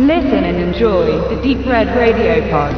[0.00, 2.74] Listen and enjoy the Deep Red Radio Pod.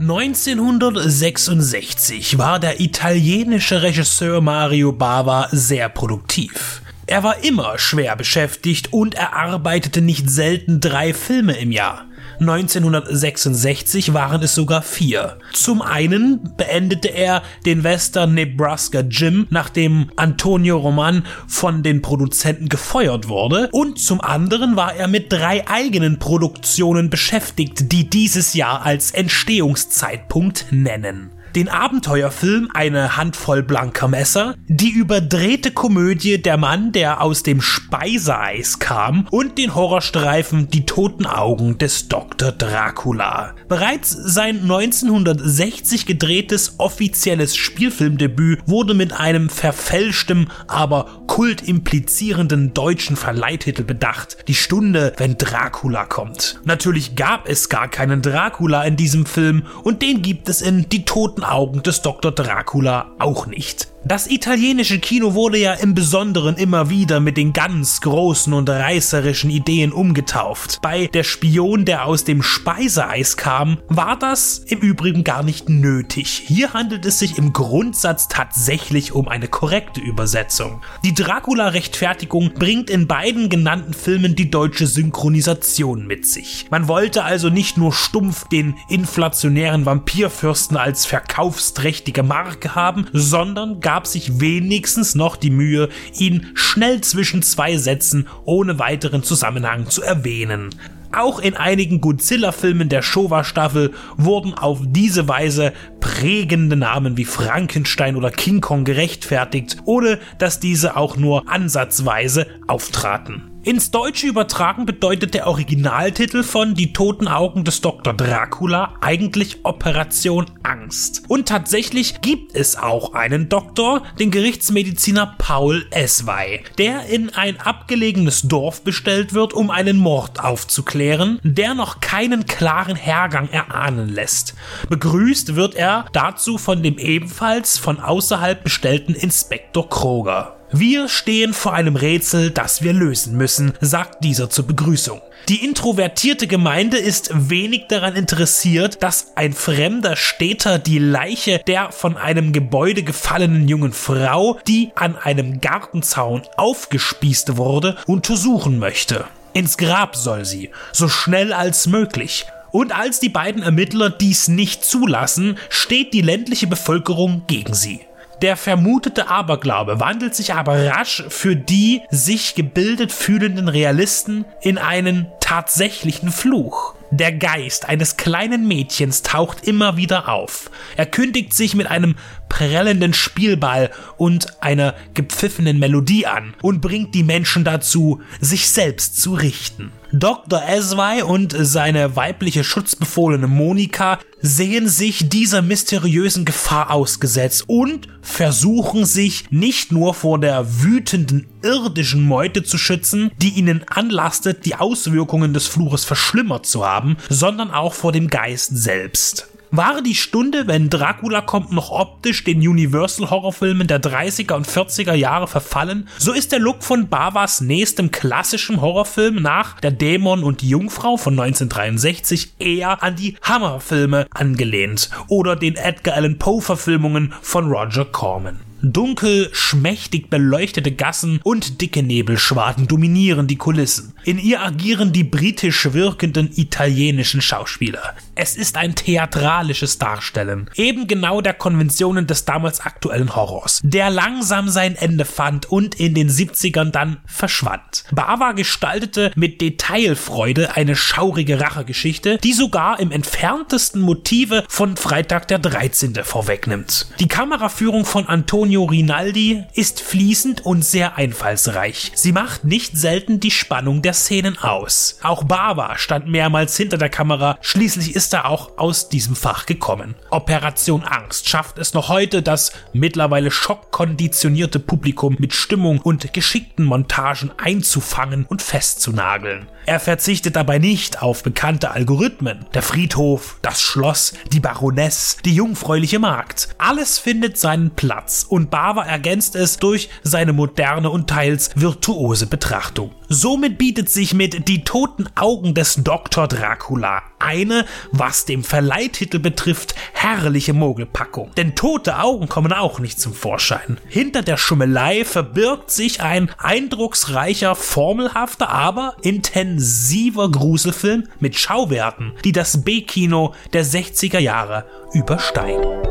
[0.00, 6.82] ...1966 war der italienische Regisseur Mario Bava sehr produktiv.
[7.08, 12.07] Er war immer schwer beschäftigt und erarbeitete nicht selten drei Filme im Jahr.
[12.40, 15.38] 1966 waren es sogar vier.
[15.52, 23.28] Zum einen beendete er den Western Nebraska Jim, nachdem Antonio Roman von den Produzenten gefeuert
[23.28, 29.10] wurde, und zum anderen war er mit drei eigenen Produktionen beschäftigt, die dieses Jahr als
[29.10, 37.42] Entstehungszeitpunkt nennen den Abenteuerfilm Eine Handvoll blanker Messer, die überdrehte Komödie Der Mann, der aus
[37.42, 42.52] dem Speiseeis kam und den Horrorstreifen Die toten Augen des Dr.
[42.52, 43.56] Dracula.
[43.66, 54.36] Bereits sein 1960 gedrehtes offizielles Spielfilmdebüt wurde mit einem verfälschtem, aber kultimplizierenden deutschen Verleihtitel bedacht.
[54.46, 56.60] Die Stunde, wenn Dracula kommt.
[56.64, 61.04] Natürlich gab es gar keinen Dracula in diesem Film und den gibt es in Die
[61.04, 62.32] toten Augen des Dr.
[62.32, 63.88] Dracula auch nicht.
[64.04, 69.50] Das italienische Kino wurde ja im Besonderen immer wieder mit den ganz großen und reißerischen
[69.50, 70.78] Ideen umgetauft.
[70.80, 76.42] Bei Der Spion, der aus dem Speiseeis kam, war das im Übrigen gar nicht nötig.
[76.46, 80.80] Hier handelt es sich im Grundsatz tatsächlich um eine korrekte Übersetzung.
[81.04, 86.66] Die Dracula-Rechtfertigung bringt in beiden genannten Filmen die deutsche Synchronisation mit sich.
[86.70, 91.04] Man wollte also nicht nur stumpf den inflationären Vampirfürsten als
[91.38, 98.26] verkaufsträchtige Marke haben, sondern gab sich wenigstens noch die Mühe, ihn schnell zwischen zwei Sätzen
[98.44, 100.70] ohne weiteren Zusammenhang zu erwähnen.
[101.12, 108.32] Auch in einigen Godzilla-Filmen der Showa-Staffel wurden auf diese Weise prägende Namen wie Frankenstein oder
[108.32, 113.47] King Kong gerechtfertigt, ohne dass diese auch nur ansatzweise auftraten.
[113.64, 118.14] Ins Deutsche übertragen bedeutet der Originaltitel von Die toten Augen des Dr.
[118.14, 121.24] Dracula eigentlich Operation Angst.
[121.28, 128.42] Und tatsächlich gibt es auch einen Doktor, den Gerichtsmediziner Paul Eswey, der in ein abgelegenes
[128.42, 134.54] Dorf bestellt wird, um einen Mord aufzuklären, der noch keinen klaren Hergang erahnen lässt.
[134.88, 140.57] Begrüßt wird er dazu von dem ebenfalls von außerhalb bestellten Inspektor Kroger.
[140.70, 145.22] Wir stehen vor einem Rätsel, das wir lösen müssen, sagt dieser zur Begrüßung.
[145.48, 152.18] Die introvertierte Gemeinde ist wenig daran interessiert, dass ein fremder Städter die Leiche der von
[152.18, 159.24] einem Gebäude gefallenen jungen Frau, die an einem Gartenzaun aufgespießt wurde, untersuchen möchte.
[159.54, 162.44] Ins Grab soll sie, so schnell als möglich.
[162.70, 168.00] Und als die beiden Ermittler dies nicht zulassen, steht die ländliche Bevölkerung gegen sie.
[168.42, 175.26] Der vermutete Aberglaube wandelt sich aber rasch für die sich gebildet fühlenden Realisten in einen
[175.40, 176.94] tatsächlichen Fluch.
[177.10, 180.70] Der Geist eines kleinen Mädchens taucht immer wieder auf.
[180.96, 182.16] Er kündigt sich mit einem
[182.50, 189.32] prellenden Spielball und einer gepfiffenen Melodie an und bringt die Menschen dazu, sich selbst zu
[189.34, 189.90] richten.
[190.12, 190.62] Dr.
[190.66, 199.50] Eswei und seine weibliche Schutzbefohlene Monika sehen sich dieser mysteriösen Gefahr ausgesetzt und versuchen sich
[199.50, 205.66] nicht nur vor der wütenden irdischen Meute zu schützen, die ihnen anlastet, die Auswirkungen des
[205.66, 209.48] Fluches verschlimmert zu haben, sondern auch vor dem Geist selbst.
[209.70, 215.46] War die Stunde, wenn Dracula kommt, noch optisch den Universal-Horrorfilmen der 30er und 40er Jahre
[215.46, 220.70] verfallen, so ist der Look von Bavas nächstem klassischen Horrorfilm nach Der Dämon und die
[220.70, 228.06] Jungfrau von 1963 eher an die Hammerfilme angelehnt oder den Edgar Allan Poe-Verfilmungen von Roger
[228.06, 228.67] Corman.
[228.80, 234.14] Dunkel, schmächtig beleuchtete Gassen und dicke Nebelschwaden dominieren die Kulissen.
[234.22, 238.14] In ihr agieren die britisch wirkenden italienischen Schauspieler.
[238.36, 244.68] Es ist ein theatralisches Darstellen, eben genau der Konventionen des damals aktuellen Horrors, der langsam
[244.68, 248.04] sein Ende fand und in den 70ern dann verschwand.
[248.12, 255.58] Bava gestaltete mit Detailfreude eine schaurige Rachegeschichte, die sogar im entferntesten Motive von Freitag der
[255.58, 256.14] 13.
[256.22, 257.08] vorwegnimmt.
[257.18, 262.12] Die Kameraführung von Antonio Antonio Rinaldi ist fließend und sehr einfallsreich.
[262.14, 265.18] Sie macht nicht selten die Spannung der Szenen aus.
[265.22, 270.16] Auch Bava stand mehrmals hinter der Kamera, schließlich ist er auch aus diesem Fach gekommen.
[270.28, 277.50] Operation Angst schafft es noch heute, das mittlerweile schockkonditionierte Publikum mit Stimmung und geschickten Montagen
[277.56, 279.66] einzufangen und festzunageln.
[279.88, 282.66] Er verzichtet dabei nicht auf bekannte Algorithmen.
[282.74, 286.68] Der Friedhof, das Schloss, die Baroness, die jungfräuliche Magd.
[286.76, 293.12] Alles findet seinen Platz und Bava ergänzt es durch seine moderne und teils virtuose Betrachtung.
[293.28, 296.48] Somit bietet sich mit Die toten Augen des Dr.
[296.48, 301.52] Dracula eine, was dem Verleihtitel betrifft, herrliche Mogelpackung.
[301.56, 303.98] Denn tote Augen kommen auch nicht zum Vorschein.
[304.08, 312.82] Hinter der Schummelei verbirgt sich ein eindrucksreicher, formelhafter, aber intensiver Gruselfilm mit Schauwerten, die das
[312.82, 316.07] B-Kino der 60er Jahre übersteigen.